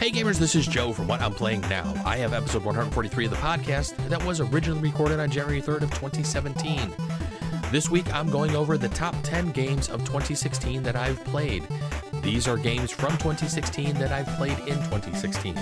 [0.00, 1.92] Hey gamers, this is Joe from What I'm Playing Now.
[2.06, 5.90] I have episode 143 of the podcast that was originally recorded on January 3rd of
[5.90, 6.90] 2017.
[7.70, 11.68] This week I'm going over the top 10 games of 2016 that I've played.
[12.22, 15.54] These are games from 2016 that I've played in 2016.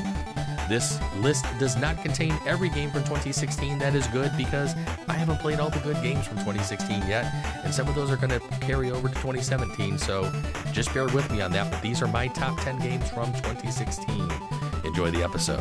[0.69, 4.75] This list does not contain every game from 2016 that is good because
[5.09, 7.33] I haven't played all the good games from 2016 yet,
[7.65, 10.31] and some of those are going to carry over to 2017, so
[10.73, 11.71] just bear with me on that.
[11.71, 14.31] But these are my top 10 games from 2016.
[14.85, 15.59] Enjoy the episode.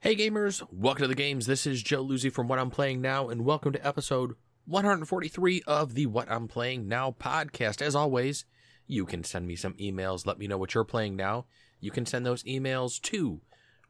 [0.00, 1.46] Hey gamers, welcome to the games.
[1.46, 4.34] This is Joe Luzzi from What I'm Playing Now, and welcome to episode
[4.66, 7.82] 143 of the What I'm Playing Now podcast.
[7.82, 8.44] As always,
[8.86, 10.24] you can send me some emails.
[10.24, 11.46] Let me know what you're playing now.
[11.80, 13.40] You can send those emails to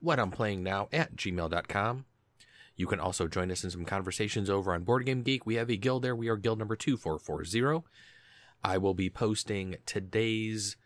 [0.00, 2.06] what I'm playing now at gmail.com.
[2.74, 5.44] You can also join us in some conversations over on Board Game Geek.
[5.44, 6.16] We have a guild there.
[6.16, 7.86] We are guild number 2440.
[8.64, 10.76] I will be posting today's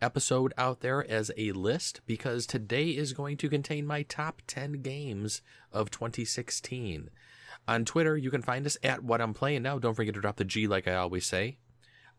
[0.00, 4.82] episode out there as a list because today is going to contain my top 10
[4.82, 7.10] games of 2016.
[7.66, 9.78] On Twitter, you can find us at What I'm Playing Now.
[9.78, 11.58] Don't forget to drop the G like I always say.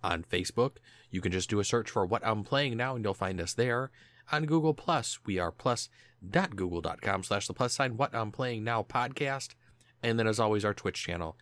[0.03, 0.77] On Facebook,
[1.11, 3.53] you can just do a search for What I'm Playing Now and you'll find us
[3.53, 3.91] there.
[4.31, 9.49] On Google Plus, we are plus.google.com slash the plus sign What I'm Playing Now podcast.
[10.01, 11.37] And then as always, our Twitch channel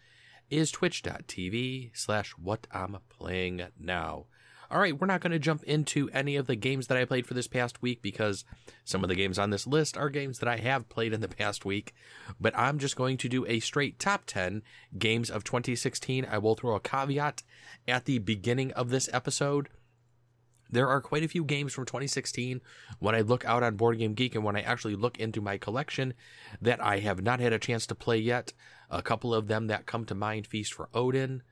[0.50, 4.26] is twitch.tv slash What I'm Playing Now.
[4.74, 7.28] All right, we're not going to jump into any of the games that I played
[7.28, 8.44] for this past week because
[8.84, 11.28] some of the games on this list are games that I have played in the
[11.28, 11.94] past week.
[12.42, 14.64] But I'm just going to do a straight top 10
[14.98, 16.26] games of 2016.
[16.26, 17.44] I will throw a caveat
[17.88, 19.70] at the beginning of this episode.
[20.72, 22.60] There are quite a few games from 2016
[22.98, 25.60] when I look out on Board Game Geek and when I actually look into my
[25.60, 26.16] collection
[26.60, 28.54] that I have not had a chance to play yet.
[28.90, 31.44] A couple of them that come to mind Feast for Odin,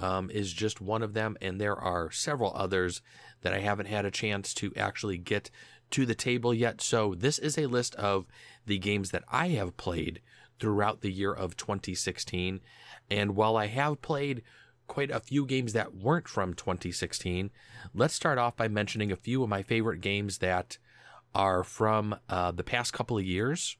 [0.00, 3.02] um, is just one of them, and there are several others
[3.42, 5.50] that I haven't had a chance to actually get
[5.90, 6.80] to the table yet.
[6.80, 8.26] So, this is a list of
[8.66, 10.20] the games that I have played
[10.58, 12.60] throughout the year of 2016.
[13.10, 14.42] And while I have played
[14.86, 17.50] quite a few games that weren't from 2016,
[17.94, 20.78] let's start off by mentioning a few of my favorite games that
[21.34, 23.76] are from uh, the past couple of years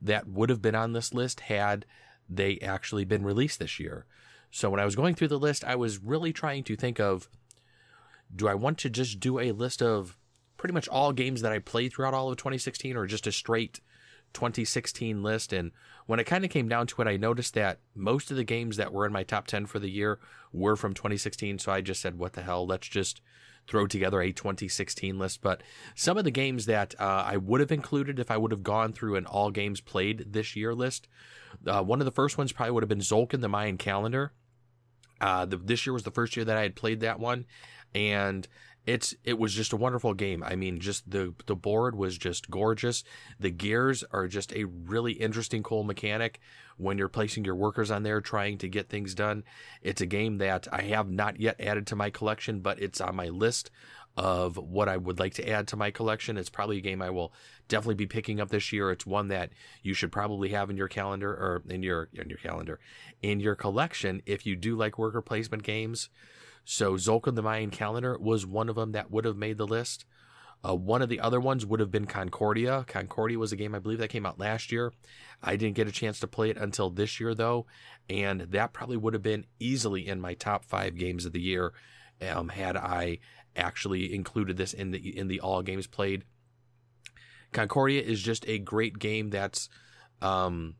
[0.00, 1.84] that would have been on this list had
[2.28, 4.06] they actually been released this year.
[4.50, 7.28] So when I was going through the list, I was really trying to think of
[8.34, 10.16] do I want to just do a list of
[10.56, 13.80] pretty much all games that I played throughout all of 2016 or just a straight
[14.34, 15.52] 2016 list?
[15.52, 15.72] And
[16.06, 18.76] when it kind of came down to it, I noticed that most of the games
[18.76, 20.18] that were in my top 10 for the year
[20.52, 21.58] were from 2016.
[21.58, 22.66] So I just said, what the hell?
[22.66, 23.20] Let's just
[23.66, 25.42] throw together a 2016 list.
[25.42, 25.62] But
[25.94, 28.92] some of the games that uh, I would have included if I would have gone
[28.92, 31.08] through an all games played this year list,
[31.66, 34.32] uh, one of the first ones probably would have been Tzolk'in the Mayan Calendar.
[35.20, 37.46] Uh, the, this year was the first year that I had played that one,
[37.94, 38.46] and
[38.86, 40.42] it's it was just a wonderful game.
[40.42, 43.04] I mean, just the the board was just gorgeous.
[43.38, 46.40] The gears are just a really interesting, cool mechanic
[46.76, 49.44] when you're placing your workers on there, trying to get things done.
[49.82, 53.14] It's a game that I have not yet added to my collection, but it's on
[53.16, 53.70] my list
[54.16, 56.36] of what I would like to add to my collection.
[56.36, 57.32] It's probably a game I will
[57.68, 58.90] definitely be picking up this year.
[58.90, 59.50] It's one that
[59.82, 62.80] you should probably have in your calendar or in your in your calendar
[63.22, 66.08] in your collection if you do like worker placement games.
[66.64, 70.04] So Tzolk'in the Mayan Calendar was one of them that would have made the list.
[70.62, 72.84] Uh, one of the other ones would have been Concordia.
[72.86, 74.92] Concordia was a game I believe that came out last year.
[75.42, 77.64] I didn't get a chance to play it until this year though,
[78.10, 81.72] and that probably would have been easily in my top five games of the year
[82.28, 83.18] um, had I
[83.56, 86.24] actually included this in the in the all games played.
[87.52, 89.68] Concordia is just a great game that's
[90.22, 90.76] um,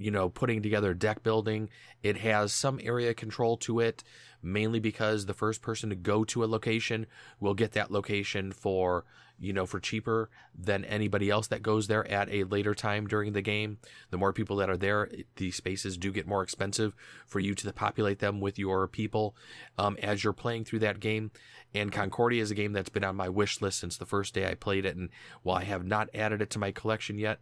[0.00, 1.68] you know, putting together deck building.
[2.02, 4.02] It has some area control to it,
[4.42, 7.06] mainly because the first person to go to a location
[7.38, 9.04] will get that location for,
[9.40, 13.32] you know, for cheaper than anybody else that goes there at a later time during
[13.32, 13.78] the game.
[14.10, 16.94] The more people that are there, the spaces do get more expensive
[17.26, 19.34] for you to populate them with your people
[19.78, 21.30] um, as you're playing through that game.
[21.74, 24.48] And Concordia is a game that's been on my wish list since the first day
[24.48, 24.96] I played it.
[24.96, 25.10] And
[25.42, 27.38] while I have not added it to my collection yet,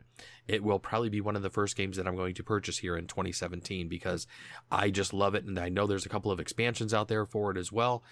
[0.46, 2.96] it will probably be one of the first games that I'm going to purchase here
[2.96, 4.26] in 2017 because
[4.70, 5.44] I just love it.
[5.44, 8.02] And I know there's a couple of expansions out there for it as well.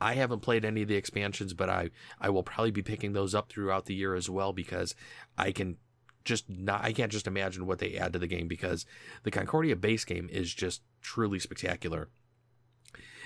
[0.00, 1.90] I haven't played any of the expansions, but I,
[2.20, 4.94] I will probably be picking those up throughout the year as well because
[5.36, 5.78] I can
[6.24, 8.86] just not, I can't just imagine what they add to the game because
[9.24, 12.08] the Concordia base game is just truly spectacular.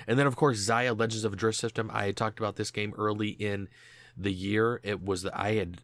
[0.06, 1.90] And then, of course, Xia Legends of Drift System.
[1.92, 3.68] I talked about this game early in
[4.16, 4.80] the year.
[4.82, 5.80] It was that I had,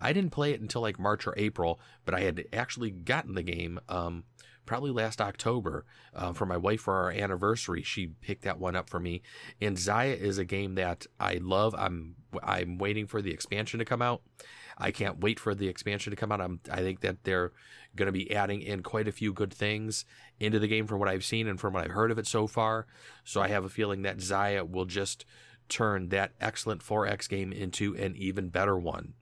[0.00, 3.42] I didn't play it until like March or April, but I had actually gotten the
[3.42, 4.24] game um,
[4.68, 7.82] probably last October uh, for my wife for our anniversary.
[7.82, 9.22] She picked that one up for me.
[9.60, 11.74] And Xia is a game that I love.
[11.76, 14.22] I'm I'm waiting for the expansion to come out.
[14.78, 16.40] I can't wait for the expansion to come out.
[16.40, 17.52] I'm, I think that they're
[17.96, 20.04] going to be adding in quite a few good things
[20.38, 22.46] into the game from what I've seen and from what I've heard of it so
[22.46, 22.86] far.
[23.24, 25.24] So I have a feeling that Xia will just
[25.68, 29.14] turn that excellent 4X game into an even better one.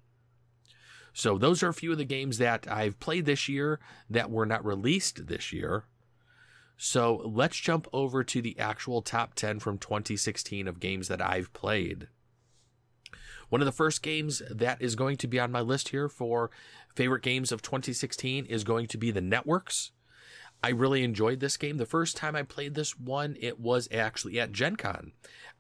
[1.13, 3.81] So those are a few of the games that I've played this year
[4.11, 5.85] that were not released this year.
[6.77, 11.53] So let's jump over to the actual top 10 from 2016 of games that I've
[11.55, 12.09] played.
[13.49, 16.51] One of the first games that is going to be on my list here for
[16.95, 19.93] favorite games of 2016 is going to be The Networks.
[20.63, 21.77] I really enjoyed this game.
[21.77, 25.13] The first time I played this one, it was actually at Gen Con.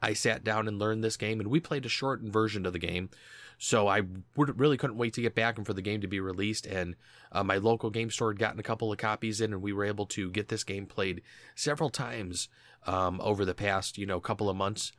[0.02, 2.78] I sat down and learned this game, and we played a shortened version of the
[2.78, 3.10] game.
[3.58, 4.02] So I
[4.36, 6.66] really couldn't wait to get back and for the game to be released.
[6.66, 6.96] And
[7.32, 9.84] uh, my local game store had gotten a couple of copies in, and we were
[9.84, 11.22] able to get this game played
[11.54, 12.48] several times
[12.86, 14.92] um, over the past, you know, couple of months.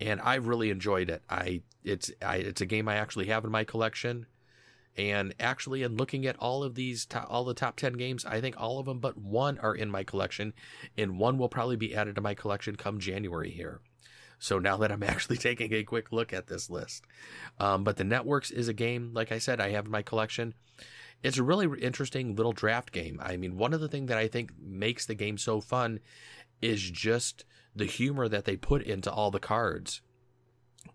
[0.00, 1.22] And I really enjoyed it.
[1.28, 4.26] I it's I, it's a game I actually have in my collection.
[4.96, 8.54] And actually, in looking at all of these, all the top 10 games, I think
[8.56, 10.54] all of them but one are in my collection,
[10.96, 13.80] and one will probably be added to my collection come January here.
[14.38, 17.04] So now that I'm actually taking a quick look at this list.
[17.58, 20.54] Um, but the Networks is a game, like I said, I have in my collection.
[21.22, 23.18] It's a really interesting little draft game.
[23.22, 26.00] I mean, one of the things that I think makes the game so fun
[26.60, 27.44] is just
[27.74, 30.00] the humor that they put into all the cards.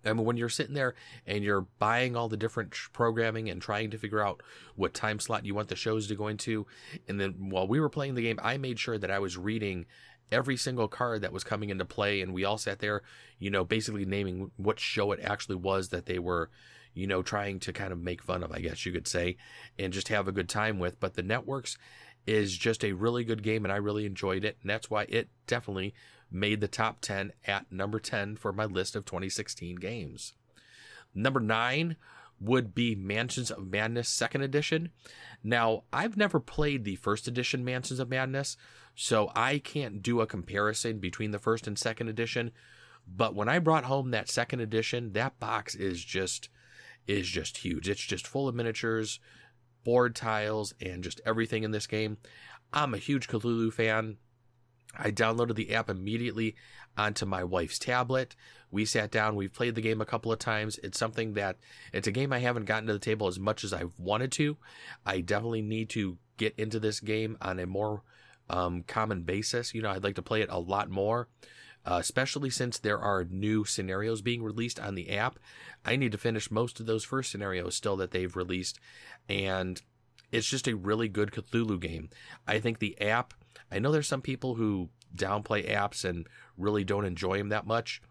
[0.03, 0.95] Mean, when you're sitting there
[1.25, 4.41] and you're buying all the different programming and trying to figure out
[4.75, 6.67] what time slot you want the shows to go into,
[7.07, 9.85] and then while we were playing the game, I made sure that I was reading
[10.31, 13.01] every single card that was coming into play, and we all sat there,
[13.39, 16.49] you know, basically naming what show it actually was that they were,
[16.93, 19.37] you know, trying to kind of make fun of, I guess you could say,
[19.77, 20.99] and just have a good time with.
[20.99, 21.77] But the networks
[22.27, 25.29] is just a really good game, and I really enjoyed it, and that's why it
[25.47, 25.95] definitely
[26.31, 30.33] made the top 10 at number 10 for my list of 2016 games.
[31.13, 31.95] Number 9
[32.39, 34.89] would be Mansions of Madness second edition.
[35.43, 38.57] Now, I've never played the first edition Mansions of Madness,
[38.95, 42.51] so I can't do a comparison between the first and second edition.
[43.07, 46.49] But when I brought home that second edition, that box is just
[47.07, 47.89] is just huge.
[47.89, 49.19] It's just full of miniatures,
[49.83, 52.17] board tiles, and just everything in this game.
[52.71, 54.17] I'm a huge Cthulhu fan.
[54.97, 56.55] I downloaded the app immediately
[56.97, 58.35] onto my wife's tablet.
[58.71, 60.79] We sat down, we've played the game a couple of times.
[60.83, 61.57] It's something that
[61.93, 64.57] it's a game I haven't gotten to the table as much as I've wanted to.
[65.05, 68.03] I definitely need to get into this game on a more
[68.49, 69.73] um, common basis.
[69.73, 71.27] You know, I'd like to play it a lot more.
[71.85, 75.39] Uh, especially since there are new scenarios being released on the app.
[75.85, 78.79] I need to finish most of those first scenarios still that they've released,
[79.29, 79.81] and
[80.29, 82.09] it's just a really good Cthulhu game.
[82.45, 83.33] I think the app
[83.71, 86.27] I know there's some people who downplay apps and
[86.57, 88.01] really don't enjoy them that much.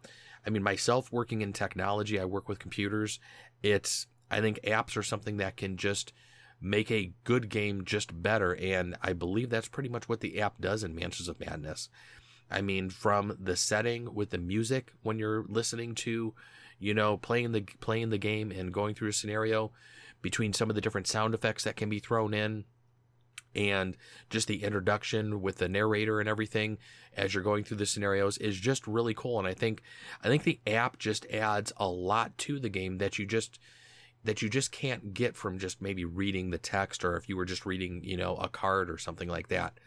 [0.46, 3.20] I mean, myself working in technology, I work with computers.
[3.62, 6.12] It's, I think apps are something that can just
[6.60, 8.54] make a good game just better.
[8.54, 11.88] And I believe that's pretty much what the app does in Mansions of Madness.
[12.50, 16.34] I mean, from the setting with the music when you're listening to,
[16.78, 19.70] you know, playing the playing the game and going through a scenario,
[20.22, 22.64] between some of the different sound effects that can be thrown in,
[23.58, 23.96] and
[24.30, 26.78] just the introduction with the narrator and everything
[27.16, 29.38] as you're going through the scenarios is just really cool.
[29.38, 29.82] And i think
[30.22, 33.58] i think the app just adds a lot to the game that you just
[34.24, 37.44] that you just can't get from just maybe reading the text or if you were
[37.44, 39.78] just reading you know a card or something like that.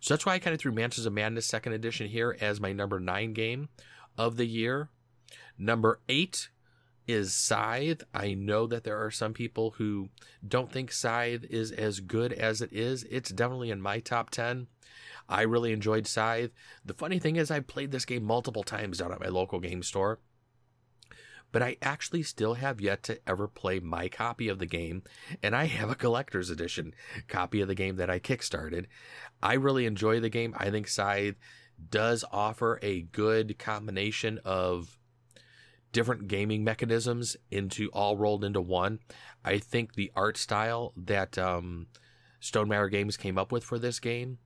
[0.00, 2.72] So that's why i kind of threw mansions of madness second edition here as my
[2.72, 3.68] number nine game
[4.18, 4.88] of the year.
[5.56, 6.48] Number eight
[7.10, 8.02] is Scythe.
[8.14, 10.08] I know that there are some people who
[10.46, 13.04] don't think Scythe is as good as it is.
[13.10, 14.66] It's definitely in my top 10.
[15.28, 16.50] I really enjoyed Scythe.
[16.84, 19.82] The funny thing is, I played this game multiple times down at my local game
[19.82, 20.18] store,
[21.52, 25.02] but I actually still have yet to ever play my copy of the game,
[25.42, 26.94] and I have a collector's edition
[27.28, 28.86] copy of the game that I kickstarted.
[29.42, 30.54] I really enjoy the game.
[30.56, 31.36] I think Scythe
[31.88, 34.98] does offer a good combination of
[35.92, 39.00] different gaming mechanisms into all rolled into one.
[39.44, 41.86] I think the art style that um,
[42.40, 44.38] Stonemaier Games came up with for this game,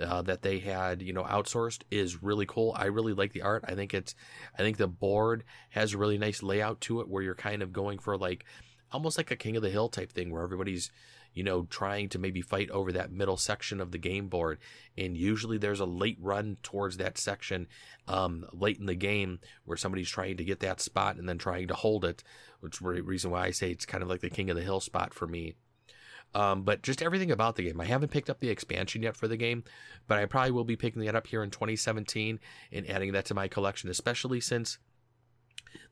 [0.00, 2.74] uh, that they had you know outsourced, is really cool.
[2.76, 3.64] I really like the art.
[3.66, 4.14] I think it's,
[4.54, 7.72] I think the board has a really nice layout to it where you're kind of
[7.72, 8.44] going for like
[8.92, 10.90] almost like a King of the Hill type thing where everybody's
[11.34, 14.58] you know, trying to maybe fight over that middle section of the game board.
[14.96, 17.68] And usually there's a late run towards that section
[18.08, 21.68] um, late in the game where somebody's trying to get that spot and then trying
[21.68, 22.22] to hold it,
[22.60, 24.62] which is the reason why I say it's kind of like the King of the
[24.62, 25.54] Hill spot for me.
[26.34, 27.80] Um, but just everything about the game.
[27.80, 29.64] I haven't picked up the expansion yet for the game,
[30.08, 32.40] but I probably will be picking that up here in 2017
[32.72, 34.78] and adding that to my collection, especially since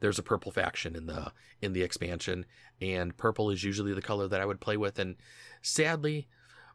[0.01, 2.47] there's a purple faction in the in the expansion,
[2.81, 4.99] and purple is usually the color that I would play with.
[4.99, 5.17] And
[5.63, 6.29] sadly,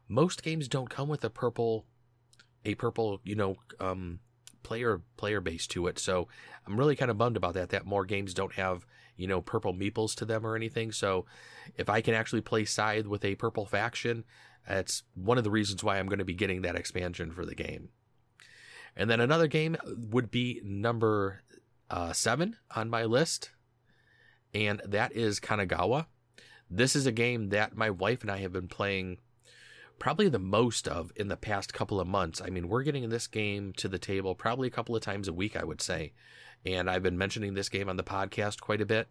[0.08, 1.86] most games don't come with a purple
[2.66, 4.20] a purple, you know, um,
[4.64, 6.00] player player base to it.
[6.00, 6.28] So
[6.66, 7.70] I'm really kind of bummed about that.
[7.70, 8.86] That more games don't have
[9.18, 10.92] you know purple meeples to them or anything.
[10.92, 11.26] So
[11.76, 14.26] if I can actually play Scythe with a purple faction,
[14.68, 17.56] that's one of the reasons why I'm going to be getting that expansion for the
[17.56, 17.90] game.
[18.98, 21.44] And then another game would be number
[21.90, 23.52] uh, seven on my list,
[24.54, 26.08] and that is Kanagawa.
[26.70, 29.18] This is a game that my wife and I have been playing
[30.00, 32.42] probably the most of in the past couple of months.
[32.42, 35.34] I mean, we're getting this game to the table probably a couple of times a
[35.34, 36.14] week, I would say.
[36.66, 39.08] And I've been mentioning this game on the podcast quite a bit.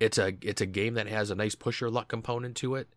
[0.00, 2.88] It's a it's a game that has a nice push your luck component to it,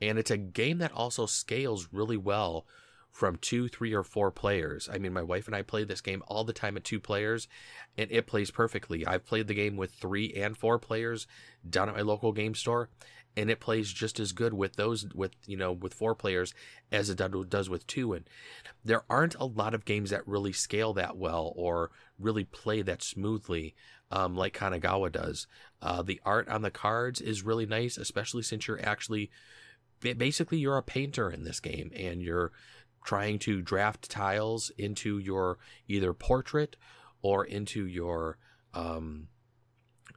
[0.00, 2.66] and it's a game that also scales really well
[3.10, 4.88] from two, three, or four players.
[4.92, 7.48] I mean, my wife and I play this game all the time at two players,
[7.98, 9.06] and it plays perfectly.
[9.06, 11.26] I've played the game with three and four players
[11.68, 12.88] down at my local game store,
[13.36, 16.54] and it plays just as good with those with you know with four players
[16.90, 18.28] as it does with two and
[18.84, 23.02] there aren't a lot of games that really scale that well or really play that
[23.02, 23.74] smoothly
[24.10, 25.46] um, like kanagawa does
[25.82, 29.30] uh, the art on the cards is really nice especially since you're actually
[30.00, 32.52] basically you're a painter in this game and you're
[33.04, 36.76] trying to draft tiles into your either portrait
[37.22, 38.38] or into your
[38.74, 39.28] um,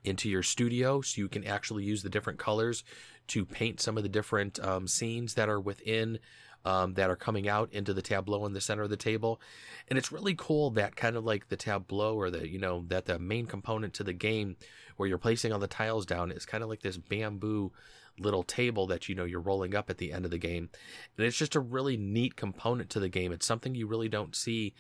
[0.04, 2.84] into your studio so you can actually use the different colors
[3.28, 6.20] to paint some of the different um, scenes that are within
[6.66, 9.42] um, that are coming out into the tableau in the center of the table.
[9.90, 13.06] And it's really cool that kind of like the tableau or the, you know, that
[13.06, 14.56] the main component to the game
[14.96, 17.72] where you're placing all the tiles down is kind of like this bamboo
[18.20, 20.70] little table that, you know, you're rolling up at the end of the game.
[21.18, 23.32] And it's just a really neat component to the game.
[23.32, 24.74] It's something you really don't see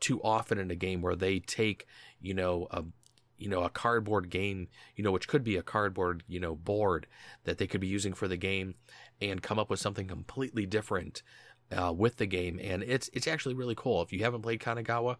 [0.00, 1.86] too often in a game where they take,
[2.20, 2.84] you know, a
[3.40, 7.06] you know, a cardboard game, you know, which could be a cardboard, you know, board
[7.44, 8.74] that they could be using for the game
[9.20, 11.22] and come up with something completely different
[11.72, 12.60] uh, with the game.
[12.62, 14.02] And it's, it's actually really cool.
[14.02, 15.16] If you haven't played Kanagawa,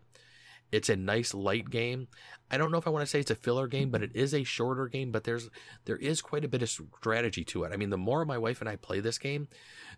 [0.72, 2.08] it's a nice light game.
[2.50, 4.34] I don't know if I want to say it's a filler game, but it is
[4.34, 5.48] a shorter game, but there's,
[5.84, 7.72] there is quite a bit of strategy to it.
[7.72, 9.48] I mean, the more my wife and I play this game,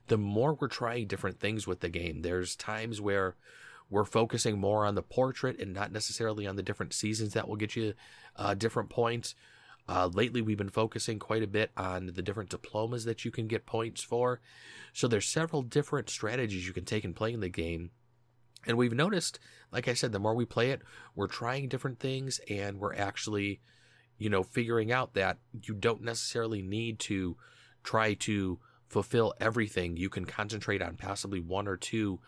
[0.08, 2.22] the more we're trying different things with the game.
[2.22, 3.36] There's times where,
[3.92, 7.56] we're focusing more on the portrait and not necessarily on the different seasons that will
[7.56, 7.92] get you
[8.36, 9.34] uh, different points.
[9.86, 13.46] Uh, lately, we've been focusing quite a bit on the different diplomas that you can
[13.46, 14.40] get points for.
[14.94, 17.90] So there's several different strategies you can take in playing the game.
[18.66, 19.38] And we've noticed,
[19.72, 20.82] like I said, the more we play it,
[21.14, 23.60] we're trying different things and we're actually,
[24.18, 27.36] you know, figuring out that you don't necessarily need to
[27.82, 29.96] try to fulfill everything.
[29.96, 32.20] You can concentrate on possibly one or two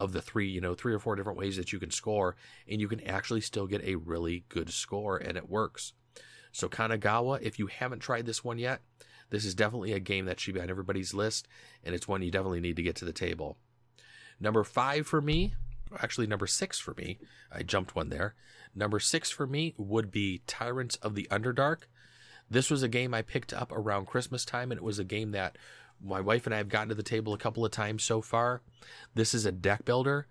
[0.00, 2.36] of the three, you know, three or four different ways that you can score,
[2.68, 5.92] and you can actually still get a really good score, and it works.
[6.50, 8.80] So Kanagawa, if you haven't tried this one yet,
[9.30, 11.48] this is definitely a game that should be on everybody's list,
[11.84, 13.58] and it's one you definitely need to get to the table.
[14.40, 15.54] Number five for me,
[16.00, 17.18] actually number six for me,
[17.50, 18.34] I jumped one there.
[18.74, 21.82] Number six for me would be Tyrants of the Underdark.
[22.50, 25.32] This was a game I picked up around Christmas time, and it was a game
[25.32, 25.56] that
[26.02, 28.62] my wife and I have gotten to the table a couple of times so far.
[29.14, 30.26] This is a deck builder,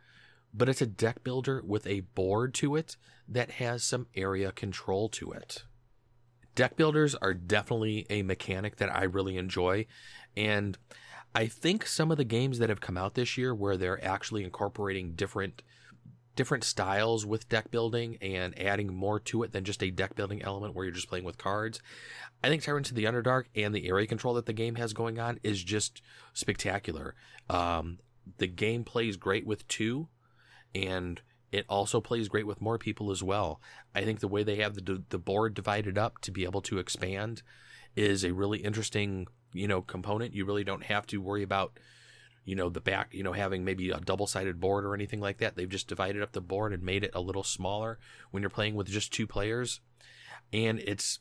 [0.54, 5.10] but it's a deck builder with a board to it that has some area control
[5.10, 5.64] to it.
[6.54, 9.86] Deck builders are definitely a mechanic that I really enjoy.
[10.36, 10.78] And
[11.34, 14.44] I think some of the games that have come out this year where they're actually
[14.44, 15.62] incorporating different
[16.36, 20.42] different styles with deck building and adding more to it than just a deck building
[20.42, 21.82] element where you're just playing with cards.
[22.42, 25.20] I think Tyrants of the Underdark and the area control that the game has going
[25.20, 26.02] on is just
[26.34, 27.16] spectacular.
[27.50, 28.00] Um,
[28.38, 30.08] the game plays great with two,
[30.74, 31.22] and
[31.52, 33.60] it also plays great with more people as well.
[33.94, 36.80] I think the way they have the the board divided up to be able to
[36.80, 37.44] expand
[37.96, 40.34] is a really interesting you know component.
[40.34, 41.78] You really don't have to worry about
[42.46, 45.38] you know the back you know having maybe a double sided board or anything like
[45.38, 45.56] that.
[45.56, 48.00] They've just divided up the board and made it a little smaller
[48.32, 49.82] when you're playing with just two players,
[50.52, 51.20] and it's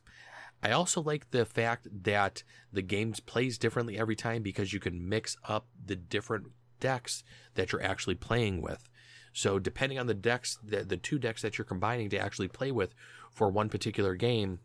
[0.63, 5.09] I also like the fact that the game plays differently every time because you can
[5.09, 6.49] mix up the different
[6.81, 7.25] decks
[7.55, 8.89] that you're actually playing with.
[9.33, 12.73] So depending on the decks, the, the two decks that you're combining to actually play
[12.73, 12.95] with
[13.31, 14.61] for one particular game,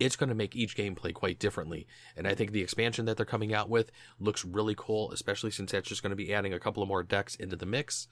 [0.00, 1.86] it's going to make each game play quite differently.
[2.16, 5.70] And I think the expansion that they're coming out with looks really cool, especially since
[5.70, 8.08] that's just going to be adding a couple of more decks into the mix.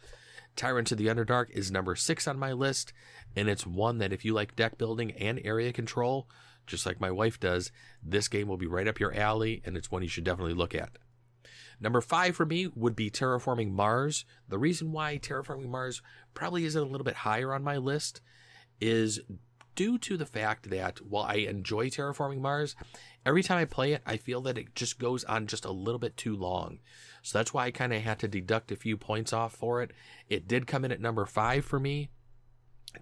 [0.54, 2.92] Tyrants of the Underdark is number six on my list,
[3.34, 6.28] and it's one that if you like deck building and area control,
[6.66, 9.90] just like my wife does, this game will be right up your alley and it's
[9.90, 10.90] one you should definitely look at.
[11.80, 14.24] Number five for me would be Terraforming Mars.
[14.48, 16.02] The reason why Terraforming Mars
[16.34, 18.20] probably isn't a little bit higher on my list
[18.80, 19.20] is
[19.78, 22.74] due to the fact that while I enjoy Terraforming Mars,
[23.24, 26.00] every time I play it, I feel that it just goes on just a little
[26.00, 26.80] bit too long.
[27.22, 29.92] So that's why I kind of had to deduct a few points off for it.
[30.28, 32.10] It did come in at number five for me.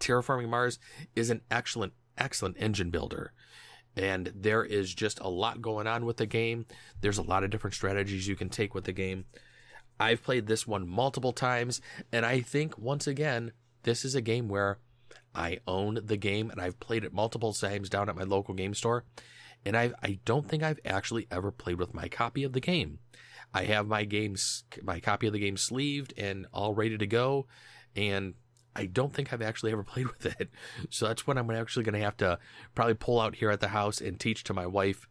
[0.00, 0.78] Terraforming Mars
[1.14, 3.32] is an excellent, excellent engine builder
[3.96, 6.66] and there is just a lot going on with the game.
[7.00, 9.24] There's a lot of different strategies you can take with the game.
[9.98, 11.80] I've played this one multiple times,
[12.12, 13.52] and I think once again,
[13.84, 14.80] this is a game where
[15.36, 18.74] I own the game and I've played it multiple times down at my local game
[18.74, 19.04] store.
[19.64, 22.98] And I I don't think I've actually ever played with my copy of the game.
[23.52, 27.46] I have my games my copy of the game sleeved and all ready to go
[27.94, 28.34] and
[28.74, 30.50] I don't think I've actually ever played with it.
[30.90, 32.38] So that's what I'm actually going to have to
[32.74, 35.06] probably pull out here at the house and teach to my wife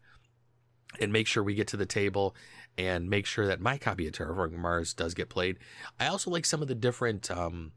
[1.00, 2.36] and make sure we get to the table
[2.78, 5.58] and make sure that my copy of Terraforming Mars does get played.
[6.00, 7.72] I also like some of the different um,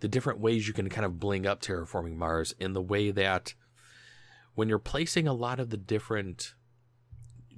[0.00, 3.54] the different ways you can kind of bling up Terraforming Mars in the way that
[4.54, 6.54] when you're placing a lot of the different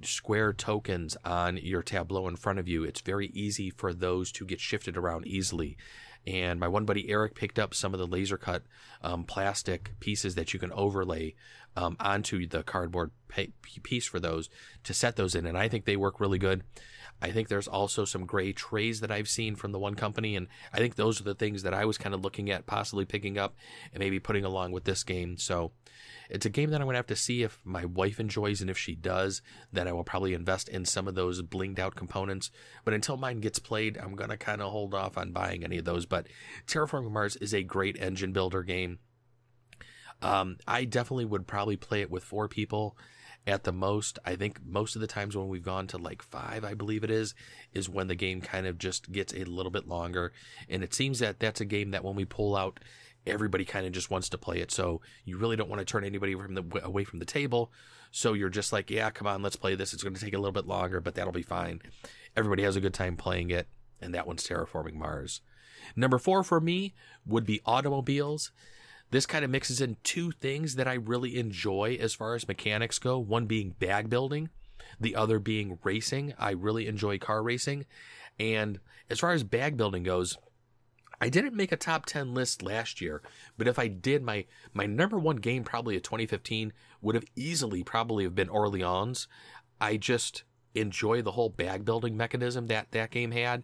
[0.03, 4.45] square tokens on your tableau in front of you, it's very easy for those to
[4.45, 5.77] get shifted around easily
[6.25, 8.63] and my one buddy Eric picked up some of the laser cut
[9.01, 11.35] um, plastic pieces that you can overlay
[11.75, 13.11] um, onto the cardboard
[13.83, 14.49] piece for those
[14.83, 16.63] to set those in, and I think they work really good.
[17.21, 20.47] I think there's also some gray trays that I've seen from the one company, and
[20.73, 23.37] I think those are the things that I was kind of looking at possibly picking
[23.37, 23.55] up
[23.93, 25.37] and maybe putting along with this game.
[25.37, 25.71] So
[26.29, 28.69] it's a game that I'm going to have to see if my wife enjoys, and
[28.69, 29.41] if she does,
[29.71, 32.51] then I will probably invest in some of those blinged out components.
[32.83, 35.77] But until mine gets played, I'm going to kind of hold off on buying any
[35.77, 36.05] of those.
[36.05, 36.27] But
[36.67, 38.99] Terraforming Mars is a great engine builder game.
[40.21, 42.97] Um, I definitely would probably play it with four people
[43.45, 44.19] at the most.
[44.25, 47.11] I think most of the times when we've gone to like five, I believe it
[47.11, 47.35] is,
[47.73, 50.31] is when the game kind of just gets a little bit longer.
[50.69, 52.79] And it seems that that's a game that when we pull out
[53.25, 54.71] everybody kind of just wants to play it.
[54.71, 57.71] So you really don't want to turn anybody from the, away from the table.
[58.11, 59.93] So you're just like, yeah, come on, let's play this.
[59.93, 61.81] It's going to take a little bit longer, but that'll be fine.
[62.35, 63.67] Everybody has a good time playing it.
[64.01, 65.41] And that one's Terraforming Mars.
[65.95, 66.93] Number four for me
[67.25, 68.51] would be automobiles.
[69.11, 72.97] This kind of mixes in two things that I really enjoy as far as mechanics
[72.99, 73.19] go.
[73.19, 74.49] One being bag building,
[74.99, 76.33] the other being racing.
[76.39, 77.85] I really enjoy car racing.
[78.39, 80.37] And as far as bag building goes,
[81.21, 83.21] I didn't make a top 10 list last year,
[83.57, 87.83] but if I did, my, my number one game probably of 2015 would have easily
[87.83, 89.27] probably have been Orleans.
[89.79, 90.43] I just
[90.75, 93.63] enjoy the whole bag building mechanism that that game had.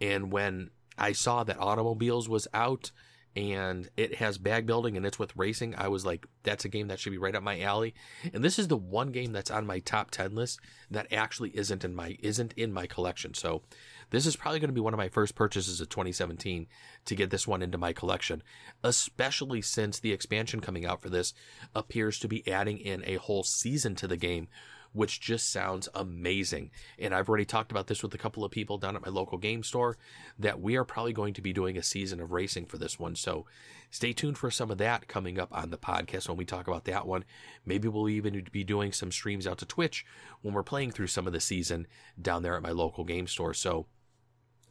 [0.00, 2.90] And when I saw that Automobiles was out
[3.36, 6.88] and it has bag building and it's with racing, I was like, that's a game
[6.88, 7.94] that should be right up my alley.
[8.32, 11.84] And this is the one game that's on my top 10 list that actually isn't
[11.84, 13.34] in my isn't in my collection.
[13.34, 13.62] So
[14.10, 16.68] this is probably going to be one of my first purchases of 2017
[17.06, 18.42] to get this one into my collection,
[18.84, 21.34] especially since the expansion coming out for this
[21.74, 24.46] appears to be adding in a whole season to the game,
[24.94, 26.70] which just sounds amazing.
[26.98, 29.36] And I've already talked about this with a couple of people down at my local
[29.36, 29.98] game store
[30.38, 33.16] that we are probably going to be doing a season of racing for this one.
[33.16, 33.44] So
[33.90, 36.84] stay tuned for some of that coming up on the podcast when we talk about
[36.84, 37.24] that one.
[37.66, 40.06] Maybe we'll even be doing some streams out to Twitch
[40.42, 41.88] when we're playing through some of the season
[42.20, 43.52] down there at my local game store.
[43.52, 43.86] So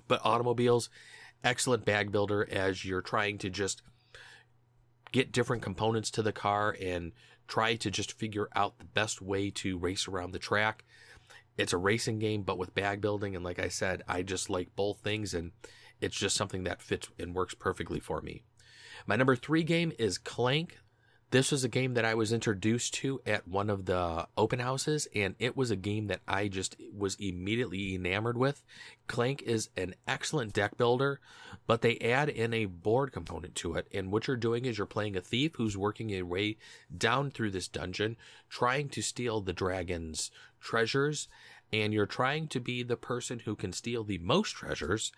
[0.07, 0.89] but automobiles,
[1.43, 3.81] excellent bag builder as you're trying to just
[5.11, 7.11] get different components to the car and
[7.47, 10.83] try to just figure out the best way to race around the track.
[11.57, 13.35] It's a racing game, but with bag building.
[13.35, 15.51] And like I said, I just like both things, and
[16.01, 18.43] it's just something that fits and works perfectly for me.
[19.05, 20.79] My number three game is Clank.
[21.33, 25.07] This was a game that I was introduced to at one of the open houses,
[25.15, 28.63] and it was a game that I just was immediately enamored with.
[29.07, 31.19] Clank is an excellent deck builder,
[31.65, 33.87] but they add in a board component to it.
[33.91, 36.57] And what you're doing is you're playing a thief who's working a way
[36.95, 38.15] down through this dungeon,
[38.47, 40.29] trying to steal the dragon's
[40.61, 41.29] treasures,
[41.71, 45.11] and you're trying to be the person who can steal the most treasures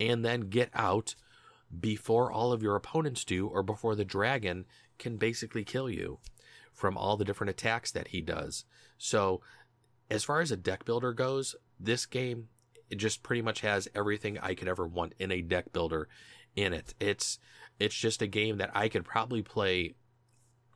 [0.00, 1.16] and then get out
[1.78, 4.64] before all of your opponents do or before the dragon
[5.00, 6.20] can basically kill you
[6.72, 8.64] from all the different attacks that he does.
[8.96, 9.40] So,
[10.08, 12.48] as far as a deck builder goes, this game
[12.90, 16.08] it just pretty much has everything I could ever want in a deck builder
[16.56, 16.94] in it.
[17.00, 17.38] It's
[17.78, 19.94] it's just a game that I could probably play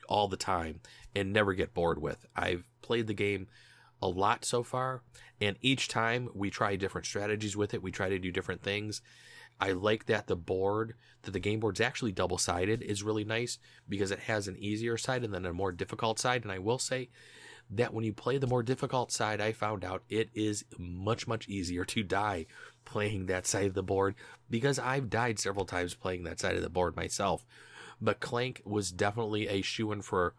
[0.08, 0.80] all the time
[1.14, 2.24] and never get bored with.
[2.36, 3.48] I've played the game
[4.00, 5.02] a lot so far,
[5.40, 9.02] and each time we try different strategies with it, we try to do different things.
[9.60, 13.58] I like that the board, that the game board's actually double sided, is really nice
[13.88, 16.42] because it has an easier side and then a more difficult side.
[16.42, 17.08] And I will say
[17.70, 21.48] that when you play the more difficult side, I found out it is much, much
[21.48, 22.46] easier to die
[22.84, 24.14] playing that side of the board
[24.50, 27.46] because I've died several times playing that side of the board myself.
[28.00, 30.34] But Clank was definitely a shoe in for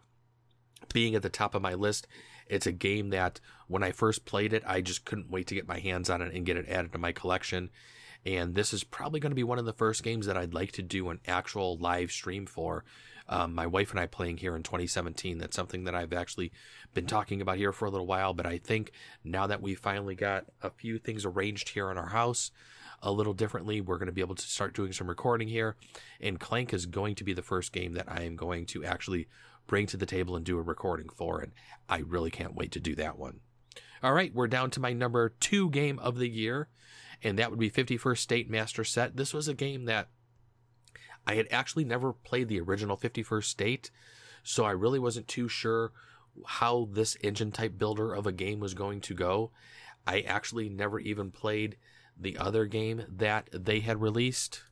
[0.92, 2.06] being at the top of my list.
[2.48, 5.66] It's a game that when I first played it, I just couldn't wait to get
[5.66, 7.70] my hands on it and get it added to my collection.
[8.26, 10.72] And this is probably going to be one of the first games that I'd like
[10.72, 12.84] to do an actual live stream for.
[13.28, 15.38] Um, my wife and I playing here in 2017.
[15.38, 16.52] That's something that I've actually
[16.92, 18.34] been talking about here for a little while.
[18.34, 18.90] But I think
[19.22, 22.50] now that we finally got a few things arranged here in our house,
[23.00, 23.80] a little differently.
[23.80, 25.76] We're going to be able to start doing some recording here.
[26.20, 29.28] And Clank is going to be the first game that I am going to actually
[29.68, 31.40] bring to the table and do a recording for.
[31.40, 31.52] And
[31.88, 33.40] I really can't wait to do that one.
[34.02, 36.68] All right, we're down to my number two game of the year,
[37.22, 39.16] and that would be 51st State Master Set.
[39.16, 40.08] This was a game that
[41.26, 43.90] I had actually never played the original 51st State,
[44.42, 45.92] so I really wasn't too sure
[46.44, 49.50] how this engine type builder of a game was going to go.
[50.06, 51.76] I actually never even played
[52.18, 54.62] the other game that they had released,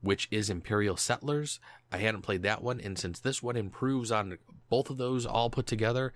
[0.00, 1.60] which is Imperial Settlers.
[1.92, 5.50] I hadn't played that one, and since this one improves on both of those all
[5.50, 6.12] put together,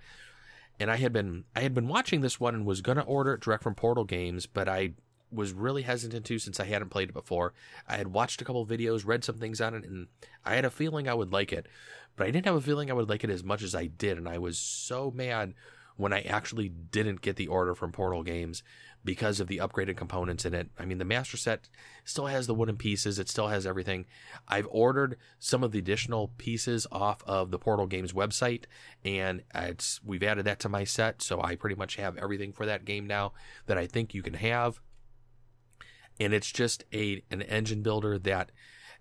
[0.79, 3.41] and I had been I had been watching this one and was gonna order it
[3.41, 4.93] direct from Portal Games, but I
[5.31, 7.53] was really hesitant to since I hadn't played it before.
[7.87, 10.07] I had watched a couple videos, read some things on it, and
[10.45, 11.67] I had a feeling I would like it,
[12.15, 14.17] but I didn't have a feeling I would like it as much as I did,
[14.17, 15.53] and I was so mad
[15.97, 18.63] when I actually didn't get the order from Portal Games
[19.03, 20.69] because of the upgraded components in it.
[20.77, 21.67] I mean, the master set
[22.05, 24.05] still has the wooden pieces, it still has everything.
[24.47, 28.63] I've ordered some of the additional pieces off of the Portal Games website,
[29.03, 32.65] and it's we've added that to my set, so I pretty much have everything for
[32.65, 33.33] that game now
[33.67, 34.79] that I think you can have.
[36.19, 38.51] And it's just a an engine builder that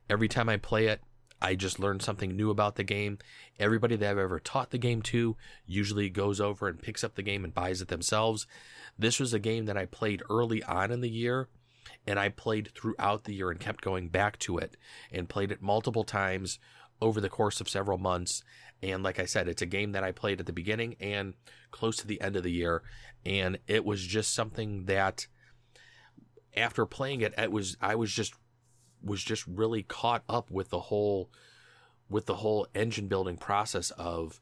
[0.09, 1.01] every time I play it,
[1.41, 3.19] I just learn something new about the game.
[3.59, 7.23] Everybody that I've ever taught the game to usually goes over and picks up the
[7.23, 8.47] game and buys it themselves.
[8.99, 11.49] This was a game that I played early on in the year
[12.07, 14.77] and I played throughout the year and kept going back to it
[15.13, 16.59] and played it multiple times
[17.01, 18.43] over the course of several months.
[18.83, 21.35] And like I said, it's a game that I played at the beginning and
[21.71, 22.83] close to the end of the year.
[23.25, 25.27] And it was just something that
[26.59, 28.35] after playing it, it was, I was just,
[29.03, 31.31] was just really caught up with the whole,
[32.11, 34.41] with the whole engine building process of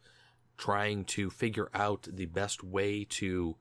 [0.57, 3.57] trying to figure out the best way to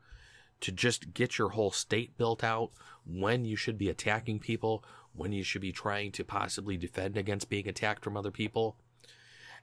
[0.61, 2.71] to just get your whole state built out,
[3.05, 7.49] when you should be attacking people, when you should be trying to possibly defend against
[7.49, 8.77] being attacked from other people.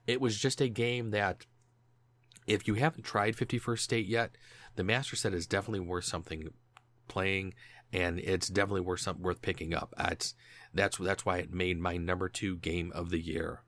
[0.07, 1.46] It was just a game that,
[2.46, 4.37] if you haven't tried 51st State yet,
[4.76, 6.50] the Master Set is definitely worth something
[7.09, 7.55] playing,
[7.92, 9.94] and it's definitely worth something worth picking up.
[9.96, 10.35] That's
[10.72, 13.62] that's that's why it made my number two game of the year.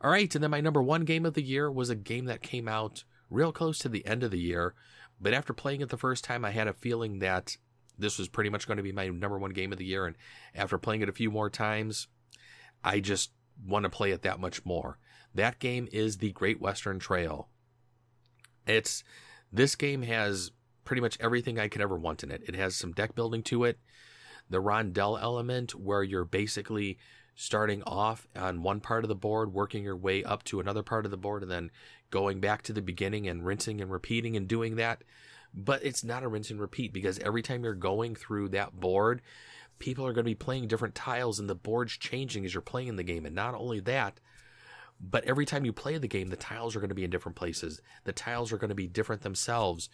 [0.00, 2.42] All right, and then my number one game of the year was a game that
[2.42, 4.74] came out real close to the end of the year,
[5.20, 7.56] but after playing it the first time, I had a feeling that
[7.98, 10.06] this was pretty much going to be my number one game of the year.
[10.06, 10.16] And
[10.54, 12.08] after playing it a few more times,
[12.82, 13.30] I just
[13.64, 14.98] want to play it that much more.
[15.34, 17.48] That game is the Great Western Trail.
[18.66, 19.04] It's
[19.52, 20.50] this game has
[20.84, 22.42] pretty much everything I could ever want in it.
[22.46, 23.78] It has some deck building to it,
[24.48, 26.98] the rondel element where you're basically
[27.34, 31.04] starting off on one part of the board, working your way up to another part
[31.04, 31.70] of the board, and then
[32.10, 35.02] going back to the beginning and rinsing and repeating and doing that.
[35.52, 39.22] But it's not a rinse and repeat because every time you're going through that board,
[39.78, 42.96] people are going to be playing different tiles and the board's changing as you're playing
[42.96, 43.26] the game.
[43.26, 44.20] And not only that,
[45.00, 47.36] but every time you play the game, the tiles are going to be in different
[47.36, 47.80] places.
[48.04, 49.88] The tiles are going to be different themselves.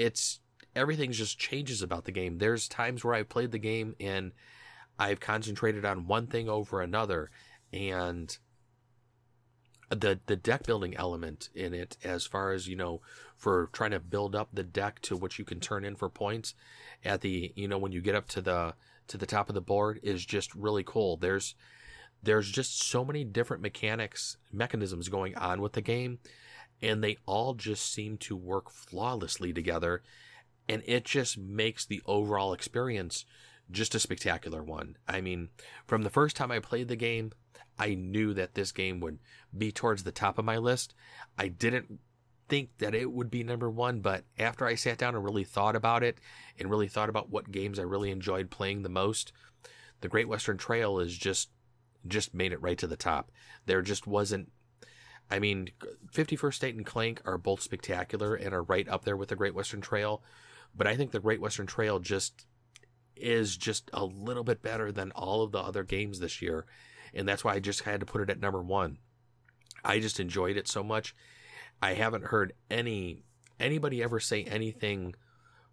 [0.00, 0.40] It's
[0.74, 2.38] everything just changes about the game.
[2.38, 4.32] There's times where I've played the game and
[4.98, 7.30] I've concentrated on one thing over another,
[7.70, 8.36] and
[9.90, 13.02] the the deck building element in it, as far as you know,
[13.36, 16.54] for trying to build up the deck to what you can turn in for points
[17.04, 18.74] at the you know when you get up to the
[19.08, 21.16] to the top of the board is just really cool.
[21.18, 21.54] There's
[22.22, 26.18] there's just so many different mechanics mechanisms going on with the game
[26.82, 30.02] and they all just seem to work flawlessly together
[30.70, 33.24] and it just makes the overall experience
[33.72, 34.96] just a spectacular one.
[35.08, 35.48] I mean,
[35.86, 37.32] from the first time I played the game,
[37.76, 39.18] I knew that this game would
[39.56, 40.94] be towards the top of my list.
[41.36, 41.98] I didn't
[42.48, 45.74] think that it would be number one, but after I sat down and really thought
[45.74, 46.18] about it
[46.58, 49.32] and really thought about what games I really enjoyed playing the most,
[50.02, 51.50] the Great Western Trail is just
[52.06, 53.30] just made it right to the top.
[53.66, 54.50] There just wasn't
[55.30, 55.70] I mean,
[56.12, 59.54] 51st State and Clank are both spectacular and are right up there with the Great
[59.54, 60.22] Western Trail,
[60.74, 62.46] but I think the Great Western Trail just
[63.16, 66.66] is just a little bit better than all of the other games this year.
[67.12, 68.98] And that's why I just had to put it at number one.
[69.84, 71.14] I just enjoyed it so much.
[71.82, 73.24] I haven't heard any
[73.58, 75.14] anybody ever say anything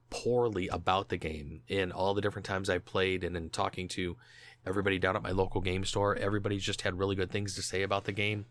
[0.10, 4.17] poorly about the game in all the different times I've played and in talking to
[4.65, 6.15] everybody down at my local game store.
[6.15, 8.46] Everybody's just had really good things to say about the game,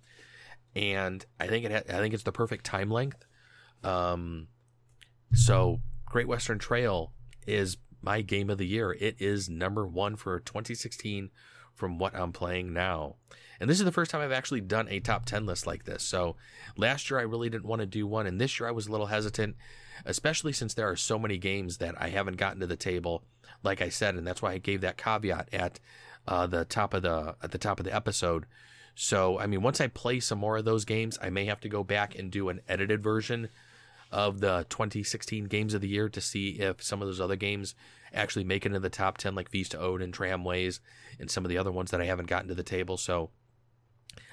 [0.77, 3.25] and I think it ha- I think it's the perfect time length.
[3.83, 4.49] Um,
[5.33, 7.13] so Great Western Trail
[7.47, 8.93] is my game of the year.
[8.93, 11.31] It is number one for 2016
[11.75, 13.17] from what I'm playing now.
[13.59, 16.03] And this is the first time I've actually done a top 10 list like this.
[16.03, 16.37] So
[16.77, 18.93] last year I really didn't want to do one, and this year I was a
[18.93, 19.57] little hesitant,
[20.05, 23.25] especially since there are so many games that I haven't gotten to the table,
[23.63, 25.81] like I said, and that's why I gave that caveat at
[26.29, 28.45] uh, the top of the at the top of the episode.
[28.97, 31.69] So I mean, once I play some more of those games, I may have to
[31.69, 33.51] go back and do an edited version
[34.11, 37.75] of the 2016 games of the year to see if some of those other games
[38.15, 40.81] actually make it into the top 10, like Feast to Odin, Tramways,
[41.21, 42.97] and some of the other ones that I haven't gotten to the table.
[42.97, 43.31] So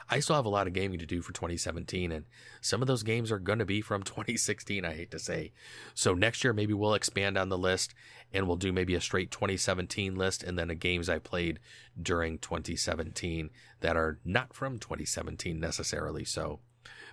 [0.10, 2.26] I still have a lot of gaming to do for 2017, and
[2.62, 5.54] some of those games are going to be from 2016, I hate to say.
[5.94, 7.94] So next year, maybe we'll expand on the list
[8.32, 11.60] and we'll do maybe a straight 2017 list and then the games I played
[12.02, 13.50] during 2017
[13.82, 16.26] that are not from 2017 necessarily.
[16.26, 16.60] So,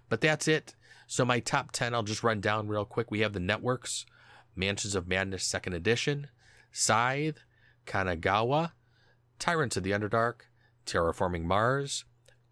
[0.09, 0.75] but that's it.
[1.07, 3.11] So, my top 10, I'll just run down real quick.
[3.11, 4.07] We have the networks
[4.57, 6.29] Mansions of Madness Second Edition,
[6.73, 7.45] Scythe,
[7.87, 8.73] Kanagawa,
[9.39, 10.43] Tyrants of the Underdark,
[10.87, 12.05] Terraforming Mars,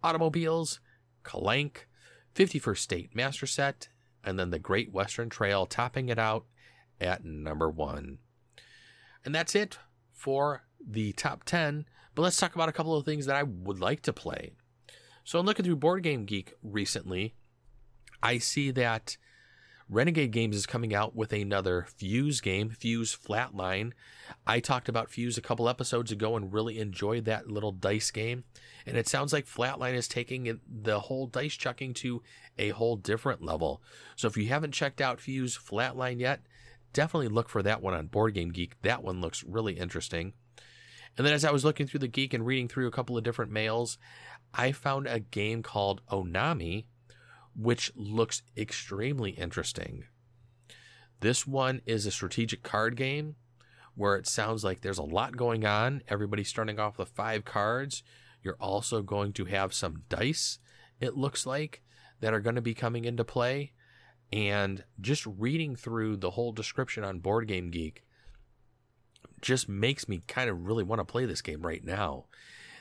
[0.03, 0.79] Automobiles,
[1.23, 1.87] Clank,
[2.35, 3.89] 51st State Master Set,
[4.23, 6.45] and then the Great Western Trail topping it out
[6.99, 8.19] at number one.
[9.25, 9.77] And that's it
[10.11, 11.85] for the top 10.
[12.15, 14.53] But let's talk about a couple of things that I would like to play.
[15.23, 17.35] So, I'm looking through Board Game Geek recently.
[18.23, 19.17] I see that
[19.91, 23.93] Renegade Games is coming out with another Fuse game, Fuse Flatline.
[24.45, 28.43] I talked about Fuse a couple episodes ago and really enjoyed that little dice game.
[28.85, 32.21] And it sounds like Flatline is taking the whole dice chucking to
[32.59, 33.81] a whole different level.
[34.15, 36.41] So if you haven't checked out Fuse Flatline yet,
[36.93, 38.79] definitely look for that one on Board Game Geek.
[38.83, 40.33] That one looks really interesting.
[41.17, 43.23] And then as I was looking through the geek and reading through a couple of
[43.23, 43.97] different mails,
[44.53, 46.85] I found a game called Onami
[47.59, 50.05] which looks extremely interesting.
[51.19, 53.35] This one is a strategic card game
[53.95, 56.01] where it sounds like there's a lot going on.
[56.07, 58.01] Everybody's starting off with five cards.
[58.41, 60.59] You're also going to have some dice,
[61.01, 61.81] it looks like,
[62.21, 63.73] that are going to be coming into play.
[64.31, 68.05] And just reading through the whole description on Board Game Geek
[69.41, 72.25] just makes me kind of really want to play this game right now.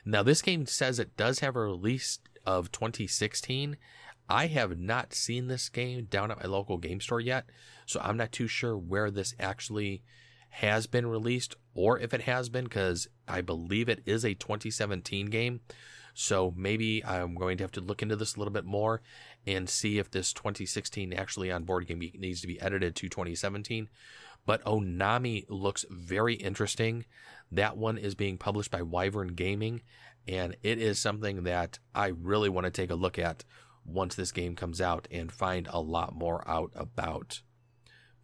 [0.05, 3.77] Now, this game says it does have a release of 2016.
[4.29, 7.47] I have not seen this game down at my local game store yet,
[7.87, 10.03] so I'm not too sure where this actually
[10.51, 15.27] has been released or if it has been because I believe it is a 2017
[15.27, 15.61] game.
[16.14, 19.03] So maybe I'm going to have to look into this a little bit more
[19.47, 23.88] and see if this 2016 actually on Board Game needs to be edited to 2017.
[24.45, 27.05] But Onami looks very interesting.
[27.53, 29.83] That one is being published by Wyvern Gaming,
[30.27, 33.45] and it is something that I really want to take a look at
[33.88, 37.42] once this game comes out and find a lot more out about.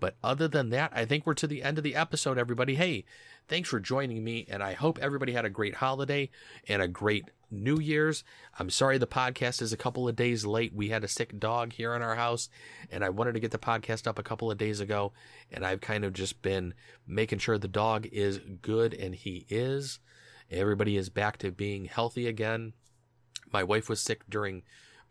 [0.00, 2.74] But other than that, I think we're to the end of the episode, everybody.
[2.74, 3.05] Hey,
[3.48, 6.31] thanks for joining me, and I hope everybody had a great holiday
[6.68, 8.24] and a great New Year's.
[8.59, 10.74] I'm sorry the podcast is a couple of days late.
[10.74, 12.48] We had a sick dog here in our house,
[12.90, 15.12] and I wanted to get the podcast up a couple of days ago,
[15.50, 16.74] and I've kind of just been
[17.07, 20.00] making sure the dog is good, and he is.
[20.50, 22.74] Everybody is back to being healthy again.
[23.53, 24.64] My wife was sick during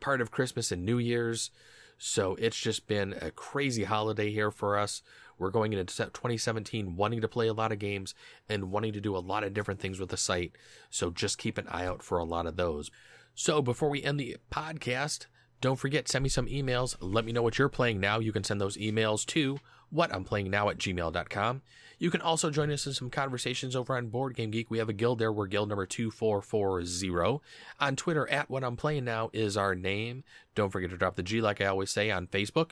[0.03, 1.49] part of Christmas and New Year's.
[1.97, 5.01] So it's just been a crazy holiday here for us.
[5.39, 8.13] We're going into 2017 wanting to play a lot of games
[8.49, 10.51] and wanting to do a lot of different things with the site.
[10.89, 12.91] So just keep an eye out for a lot of those.
[13.33, 15.27] So before we end the podcast,
[15.61, 16.97] don't forget, send me some emails.
[16.99, 18.19] Let me know what you're playing now.
[18.19, 19.57] You can send those emails to
[19.93, 21.61] what I'm playing now at gmail.com.
[21.99, 24.69] You can also join us in some conversations over on Board Game Geek.
[24.69, 25.31] We have a guild there.
[25.31, 27.39] We're guild number 2440.
[27.79, 30.23] On Twitter, at what I'm playing now is our name.
[30.55, 32.71] Don't forget to drop the G, like I always say, on Facebook.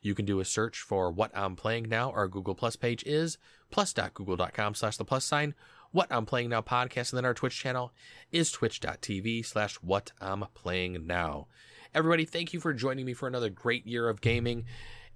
[0.00, 2.10] You can do a search for what I'm playing now.
[2.12, 3.36] Our Google Plus page is
[3.70, 5.54] plus.google.com slash the plus sign.
[5.92, 7.10] What I'm Playing Now podcast.
[7.10, 7.92] And then our Twitch channel
[8.30, 11.48] is twitch.tv slash what I'm playing now.
[11.92, 14.64] Everybody, thank you for joining me for another great year of gaming.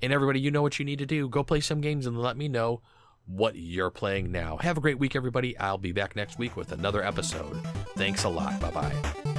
[0.04, 1.30] And everybody, you know what you need to do.
[1.30, 2.82] Go play some games and let me know
[3.24, 4.58] what you're playing now.
[4.58, 5.56] Have a great week, everybody.
[5.56, 7.58] I'll be back next week with another episode.
[7.96, 8.60] Thanks a lot.
[8.60, 9.33] Bye bye.